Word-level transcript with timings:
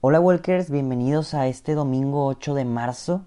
Hola 0.00 0.20
Walkers, 0.20 0.70
bienvenidos 0.70 1.34
a 1.34 1.48
este 1.48 1.74
domingo 1.74 2.26
8 2.26 2.54
de 2.54 2.64
marzo, 2.64 3.22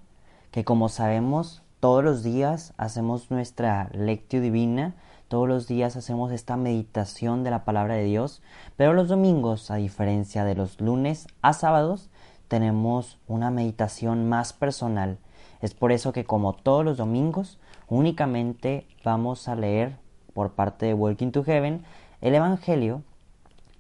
que 0.52 0.64
como 0.64 0.88
sabemos 0.88 1.64
todos 1.82 2.02
los 2.02 2.24
días 2.24 2.74
hacemos 2.78 3.30
nuestra 3.30 3.90
lectio 3.92 4.40
divina, 4.40 4.96
todos 5.28 5.50
los 5.50 5.68
días 5.68 5.98
hacemos 5.98 6.32
esta 6.32 6.56
meditación 6.56 7.44
de 7.44 7.52
la 7.52 7.66
palabra 7.66 7.96
de 7.96 8.06
Dios, 8.06 8.42
pero 8.78 8.94
los 8.94 9.10
domingos, 9.10 9.70
a 9.70 9.76
diferencia 9.76 10.46
de 10.46 10.56
los 10.56 10.80
lunes 10.80 11.28
a 11.42 11.52
sábados, 11.52 12.10
tenemos 12.48 13.20
una 13.28 13.52
meditación 13.52 14.30
más 14.30 14.54
personal. 14.54 15.18
Es 15.62 15.74
por 15.74 15.92
eso 15.92 16.14
que 16.14 16.24
como 16.24 16.54
todos 16.54 16.86
los 16.86 16.96
domingos, 16.96 17.60
únicamente 17.90 18.88
vamos 19.04 19.50
a 19.50 19.56
leer 19.56 19.98
por 20.34 20.54
parte 20.54 20.86
de 20.86 20.94
Walking 20.94 21.32
to 21.32 21.44
Heaven 21.44 21.84
el 22.22 22.34
Evangelio 22.34 23.04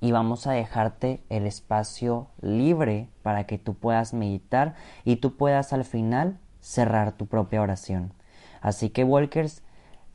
y 0.01 0.11
vamos 0.11 0.47
a 0.47 0.51
dejarte 0.51 1.23
el 1.29 1.45
espacio 1.45 2.27
libre 2.41 3.07
para 3.21 3.45
que 3.45 3.59
tú 3.59 3.75
puedas 3.75 4.13
meditar 4.13 4.73
y 5.05 5.17
tú 5.17 5.37
puedas 5.37 5.71
al 5.73 5.85
final 5.85 6.39
cerrar 6.59 7.11
tu 7.11 7.27
propia 7.27 7.61
oración. 7.61 8.11
Así 8.61 8.89
que 8.89 9.03
Walkers, 9.03 9.61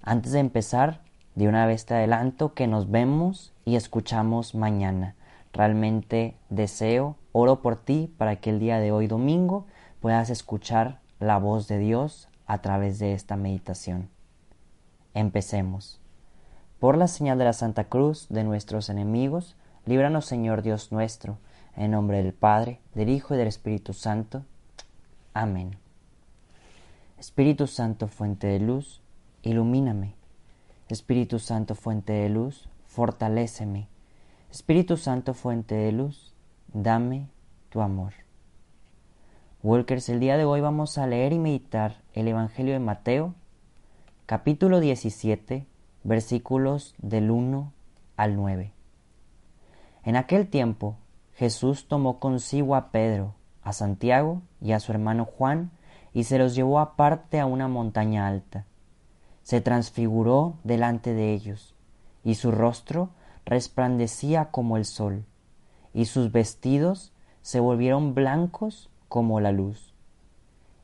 antes 0.03 0.33
de 0.33 0.41
empezar, 0.41 1.01
de 1.37 1.49
una 1.49 1.67
vez 1.67 1.87
te 1.87 1.95
adelanto 1.95 2.53
que 2.53 2.67
nos 2.67 2.91
vemos 2.91 3.55
y 3.65 3.77
escuchamos 3.77 4.55
mañana. 4.55 5.15
Realmente 5.53 6.37
deseo, 6.51 7.17
oro 7.33 7.63
por 7.63 7.77
ti 7.77 8.13
para 8.19 8.37
que 8.37 8.51
el 8.51 8.59
día 8.59 8.81
de 8.81 8.91
hoy 8.91 9.07
domingo 9.07 9.67
puedas 10.01 10.31
escuchar 10.31 11.01
la 11.21 11.39
voz 11.39 11.69
de 11.69 11.79
Dios 11.79 12.29
a 12.47 12.59
través 12.59 12.99
de 12.99 13.13
esta 13.13 13.37
meditación. 13.37 14.09
Empecemos. 15.15 16.01
Por 16.81 16.99
la 16.99 17.09
señal 17.09 17.39
de 17.39 17.45
la 17.45 17.53
Santa 17.53 17.85
Cruz 17.85 18.27
de 18.29 18.45
nuestros 18.45 18.91
enemigos, 18.91 19.57
líbranos 19.87 20.27
Señor 20.27 20.63
Dios 20.63 20.93
nuestro, 20.93 21.39
en 21.77 21.93
nombre 21.93 22.23
del 22.23 22.35
Padre, 22.35 22.81
del 22.95 23.09
Hijo 23.09 23.35
y 23.35 23.39
del 23.39 23.47
Espíritu 23.49 23.93
Santo. 23.93 24.45
Amén. 25.33 25.77
Espíritu 27.19 27.67
Santo, 27.67 28.09
fuente 28.09 28.49
de 28.49 28.61
luz, 28.61 29.01
ilumíname. 29.43 30.15
Espíritu 30.89 31.39
Santo, 31.39 31.75
fuente 31.75 32.13
de 32.13 32.29
luz, 32.29 32.69
fortaléceme. 32.87 33.89
Espíritu 34.51 34.97
Santo, 34.97 35.35
fuente 35.35 35.75
de 35.75 35.93
luz, 35.93 36.35
dame 36.73 37.29
tu 37.71 37.81
amor. 37.81 38.13
Walkers, 39.63 40.09
el 40.09 40.21
día 40.21 40.37
de 40.37 40.45
hoy 40.45 40.61
vamos 40.61 40.99
a 40.99 41.07
leer 41.07 41.33
y 41.33 41.39
meditar 41.39 42.03
el 42.13 42.29
Evangelio 42.29 42.73
de 42.73 42.81
Mateo, 42.81 43.35
capítulo 44.27 44.81
17, 44.81 45.67
versículos 46.05 46.95
del 46.99 47.31
1 47.31 47.73
al 48.17 48.37
9. 48.37 48.76
En 50.07 50.15
aquel 50.15 50.47
tiempo 50.47 50.97
Jesús 51.35 51.89
tomó 51.89 52.21
consigo 52.21 52.77
a 52.77 52.93
Pedro, 52.93 53.35
a 53.63 53.73
Santiago 53.73 54.41
y 54.61 54.71
a 54.71 54.79
su 54.79 54.93
hermano 54.93 55.25
Juan, 55.25 55.73
y 56.15 56.23
se 56.25 56.39
los 56.39 56.55
llevó 56.55 56.79
aparte 56.79 57.41
a 57.41 57.47
una 57.47 57.67
montaña 57.67 58.29
alta. 58.29 58.67
Se 59.43 59.61
transfiguró 59.61 60.55
delante 60.63 61.13
de 61.13 61.35
ellos, 61.35 61.75
y 62.23 62.37
su 62.37 62.53
rostro 62.53 63.11
resplandecía 63.45 64.53
como 64.53 64.77
el 64.77 64.85
sol, 64.85 65.25
y 65.93 66.05
sus 66.05 66.31
vestidos 66.31 67.13
se 67.43 67.59
volvieron 67.59 68.15
blancos 68.15 68.89
como 69.09 69.41
la 69.41 69.51
luz. 69.51 69.93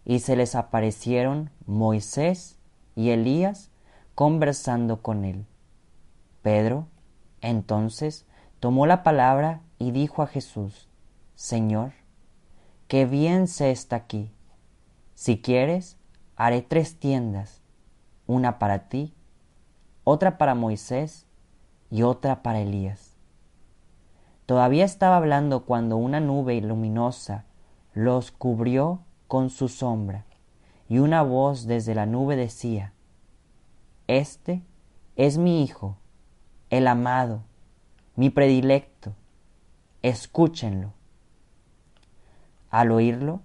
Y 0.05 0.19
se 0.19 0.35
les 0.35 0.57
aparecieron 0.57 1.51
Moisés 1.65 2.59
y 2.97 3.11
Elías 3.11 3.71
conversando 4.17 5.01
con 5.01 5.25
él. 5.25 5.47
Pedro 6.43 6.89
entonces 7.41 8.27
tomó 8.63 8.87
la 8.87 9.03
palabra 9.03 9.61
y 9.81 9.91
dijo 9.91 10.23
a 10.23 10.29
Jesús, 10.29 10.89
Señor, 11.35 11.95
qué 12.87 13.07
bien 13.07 13.49
se 13.49 13.73
está 13.73 13.97
aquí. 13.97 14.31
Si 15.15 15.43
quieres, 15.43 15.97
haré 16.37 16.63
tres 16.63 16.97
tiendas, 16.97 17.61
una 18.29 18.61
para 18.61 18.89
ti, 18.89 19.15
otra 20.05 20.39
para 20.39 20.55
Moisés 20.55 21.27
y 21.91 22.03
otra 22.03 22.45
para 22.45 22.61
Elías. 22.61 23.17
Todavía 24.47 24.85
estaba 24.85 25.17
hablando 25.17 25.65
cuando 25.65 25.97
una 25.97 26.21
nube 26.21 26.61
luminosa 26.61 27.47
los 27.95 28.31
cubrió 28.31 29.01
con 29.27 29.51
su 29.51 29.67
sombra, 29.67 30.25
y 30.89 31.01
una 31.01 31.23
voz 31.23 31.67
desde 31.67 31.97
la 31.97 32.07
nube 32.07 32.37
decía, 32.37 32.93
Este 34.07 34.63
es 35.17 35.37
mi 35.37 35.65
Hijo, 35.65 35.97
el 36.71 36.87
amado, 36.87 37.43
mi 38.17 38.31
predilecto, 38.31 39.15
escúchenlo. 40.03 40.93
Al 42.71 42.91
oírlo, 42.91 43.41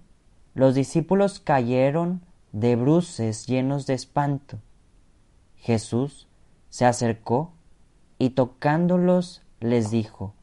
los 0.54 0.74
discípulos 0.74 1.40
cayeron 1.40 2.22
de 2.52 2.76
bruces 2.76 3.46
llenos 3.46 3.86
de 3.86 3.94
espanto. 3.94 4.58
Jesús 5.56 6.28
se 6.68 6.84
acercó 6.84 7.52
y 8.18 8.30
tocándolos 8.30 9.42
les 9.60 9.90
dijo, 9.90 10.34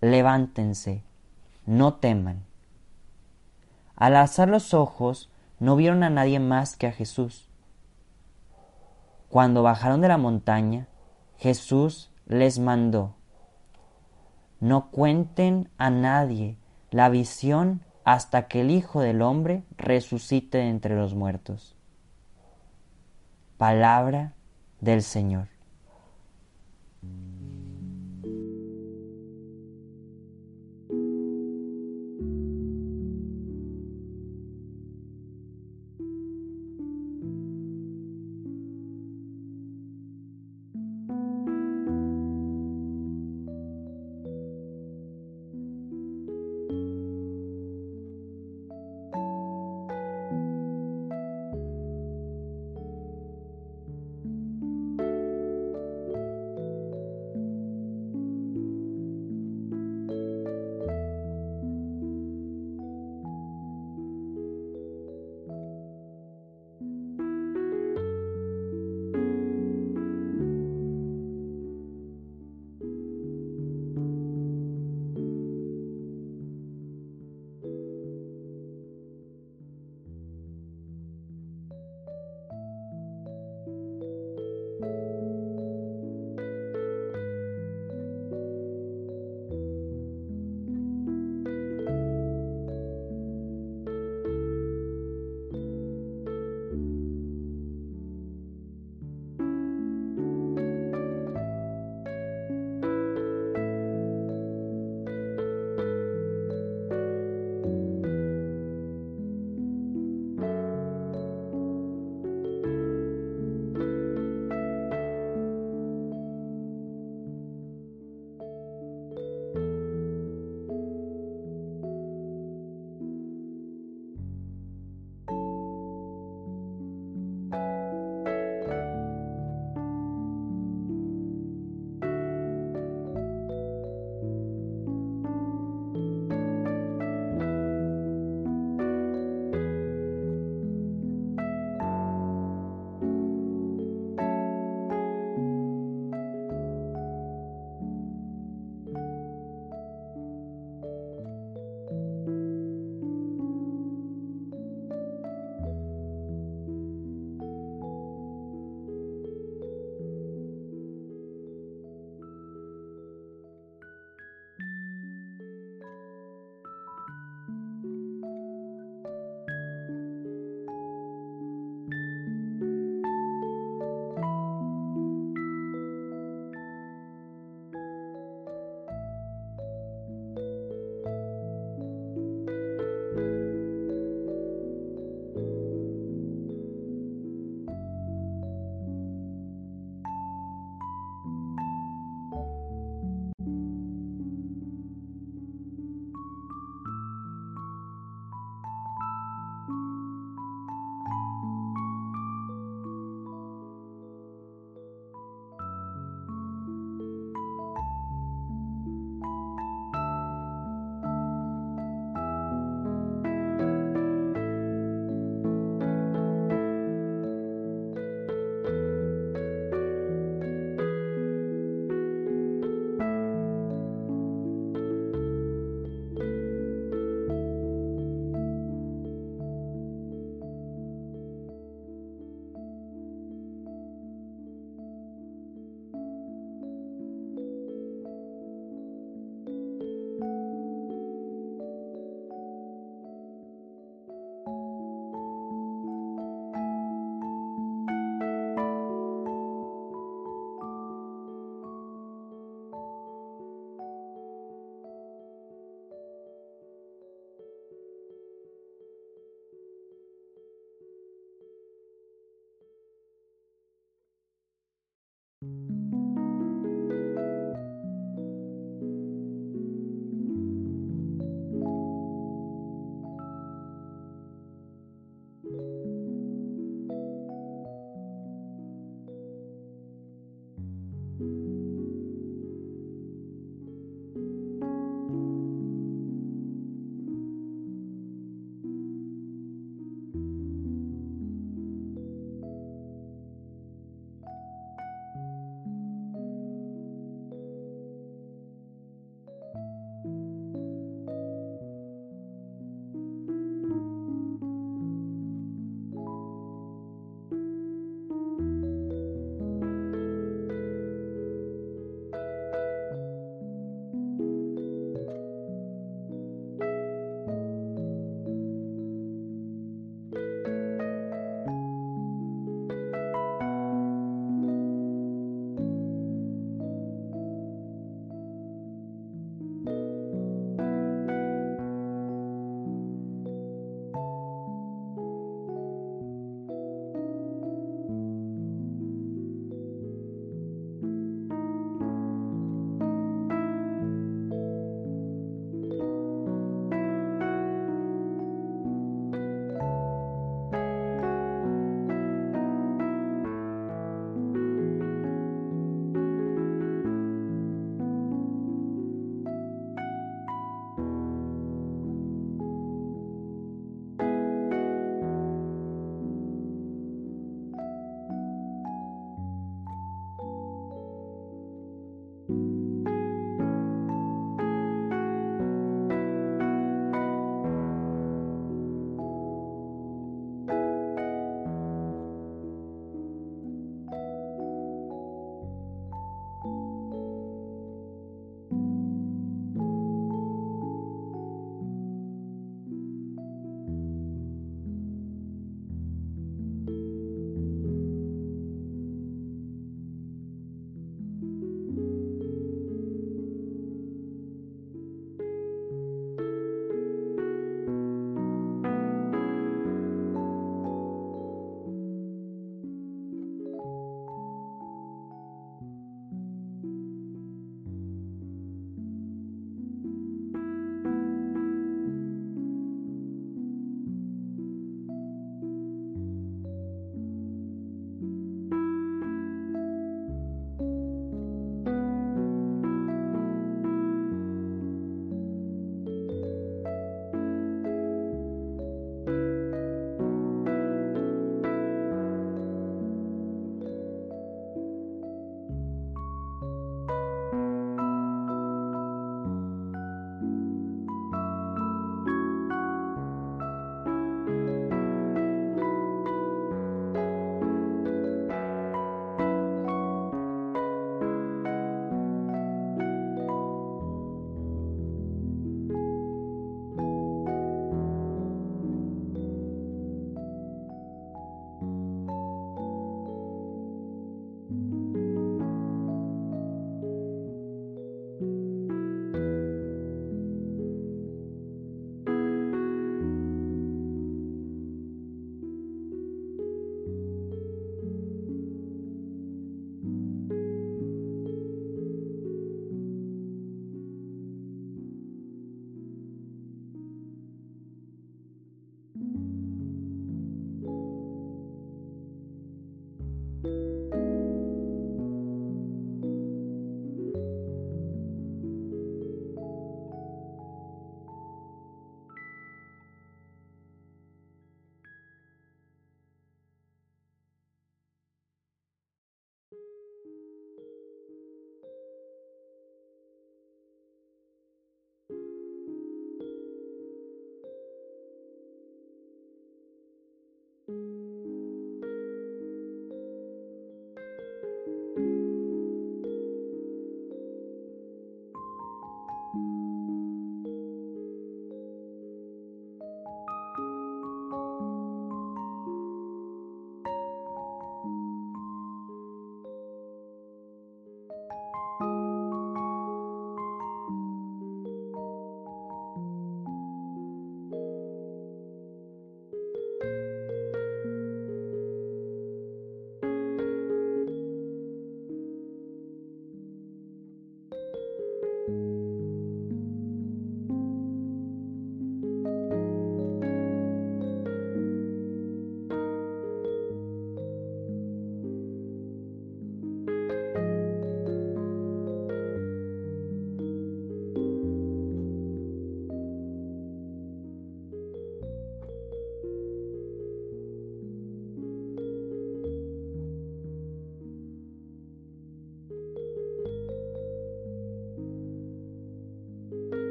Levántense, 0.00 1.02
no 1.66 1.94
teman. 1.94 2.44
Al 3.96 4.16
alzar 4.16 4.48
los 4.48 4.74
ojos, 4.74 5.30
no 5.60 5.76
vieron 5.76 6.02
a 6.02 6.10
nadie 6.10 6.40
más 6.40 6.76
que 6.76 6.86
a 6.86 6.92
Jesús. 6.92 7.48
Cuando 9.30 9.62
bajaron 9.62 10.00
de 10.00 10.08
la 10.08 10.18
montaña, 10.18 10.88
Jesús 11.38 12.10
les 12.26 12.58
mandó, 12.58 13.14
no 14.60 14.90
cuenten 14.90 15.68
a 15.76 15.90
nadie 15.90 16.56
la 16.90 17.08
visión 17.08 17.82
hasta 18.04 18.48
que 18.48 18.60
el 18.60 18.70
Hijo 18.70 19.00
del 19.00 19.22
Hombre 19.22 19.64
resucite 19.76 20.68
entre 20.68 20.96
los 20.96 21.14
muertos. 21.14 21.76
Palabra 23.56 24.34
del 24.80 25.02
Señor. 25.02 25.53